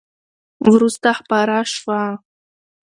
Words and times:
وروسته 0.73 1.09
خپره 1.19 1.57
شوه! 1.73 2.01